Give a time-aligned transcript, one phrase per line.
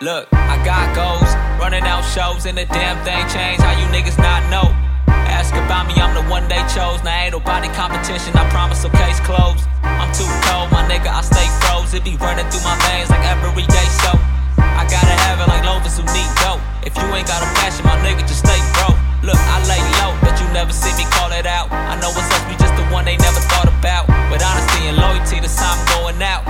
[0.00, 1.28] Look, I got goals,
[1.60, 3.60] running out shows, and the damn thing changed.
[3.60, 4.72] How you niggas not know?
[5.28, 7.04] Ask about me, I'm the one they chose.
[7.04, 9.60] Now ain't nobody competition, I promise, so case closed.
[9.84, 11.92] I'm too cold, my nigga, I stay froze.
[11.92, 14.16] It be running through my veins like every day, so
[14.56, 16.64] I gotta have it like lovers who need dope.
[16.80, 18.96] If you ain't got a passion, my nigga, just stay broke.
[19.20, 21.68] Look, I lay low, but you never see me call it out.
[21.68, 24.08] I know what's up, be just the one they never thought about.
[24.32, 26.48] With honesty and loyalty, the time going out.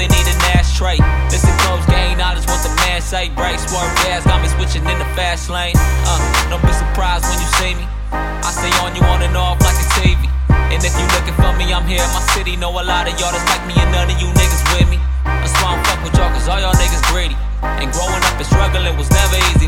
[0.00, 0.96] They need an ashtray.
[1.28, 3.28] Listen close, gain knowledge, what the man say.
[3.36, 5.76] Break, swerve, gas, got me switching in the fast lane.
[6.08, 6.16] Uh,
[6.48, 7.84] don't be surprised when you see me.
[8.08, 10.24] I stay on you on and off like a TV.
[10.72, 12.56] And if you looking for me, I'm here in my city.
[12.56, 14.96] Know a lot of y'all that's like me, and none of you niggas with me.
[15.28, 17.36] That's why I'm fuck with y'all, cause all y'all niggas greedy.
[17.60, 19.59] And growing up and struggling was never easy.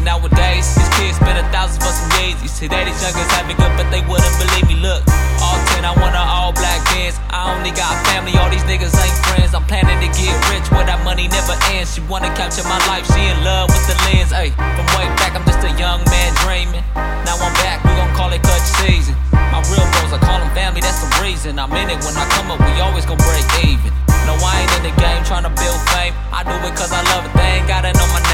[2.52, 4.76] Today, these youngers have it good, but they wouldn't believe me.
[4.78, 5.02] Look,
[5.42, 7.18] all 10, I want an all black Benz.
[7.32, 9.50] I only got family, all these niggas ain't friends.
[9.50, 11.96] I'm planning to get rich where that money never ends.
[11.96, 14.30] She wanna capture my life, she in love with the lens.
[14.30, 16.84] Ayy, from way back, I'm just a young man dreaming.
[17.26, 19.18] Now I'm back, we gon' call it clutch season.
[19.32, 21.58] My real bros, I call them family, that's the reason.
[21.58, 23.90] I'm in it when I come up, we always gon' break even.
[24.22, 26.14] No, I ain't in the game tryna build fame.
[26.30, 28.31] I do it cause I love it, they ain't gotta know my name.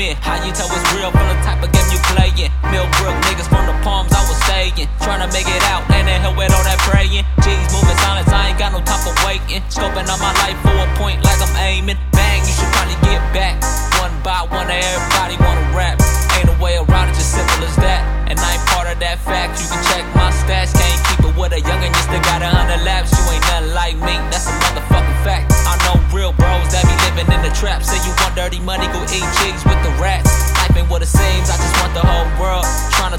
[0.00, 0.16] In.
[0.20, 2.50] How you tell it's real from the type of game you playin'?
[2.70, 4.88] Millbrook niggas from the palms I was staying.
[5.00, 7.24] Tryna make it out, and then hell with all that prayin'.
[7.42, 9.62] G's moving silence, I ain't got no time for waiting.
[9.72, 11.98] Scoping on my life for a point like I'm aiming.
[12.12, 13.60] Bang, you should probably get back.
[14.02, 16.00] One by one, everybody wanna rap.
[16.36, 18.02] Ain't a way around it, just simple as that.
[18.28, 19.62] And I ain't part of that fact.
[19.62, 22.50] You can check my stats, can't keep it with a youngin', you still got a
[22.50, 23.14] hundred laps.
[23.14, 25.52] You ain't nothing like me, that's a motherfucking fact.
[25.64, 27.86] I know real bros that be living in the trap.
[27.86, 28.12] Say you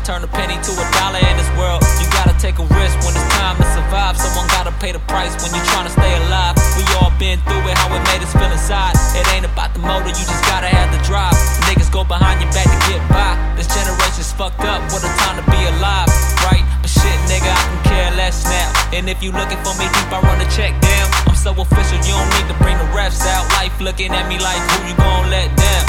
[0.07, 1.83] turn a penny to a dollar in this world.
[1.99, 4.15] You gotta take a risk when it's time to survive.
[4.15, 6.55] Someone gotta pay the price when you're trying to stay alive.
[6.79, 8.95] We all been through it, how it made us feel inside.
[9.19, 11.35] It ain't about the motor, you just gotta have the drive.
[11.67, 13.35] Niggas go behind your back to get by.
[13.59, 16.07] This generation's fucked up, what a time to be alive,
[16.47, 16.63] right?
[16.79, 18.95] But shit, nigga, I can care less now.
[18.95, 21.11] And if you looking for me deep, I run the check down.
[21.27, 23.43] I'm so official, you don't need to bring the refs out.
[23.59, 25.86] Life looking at me like who you gon' let down.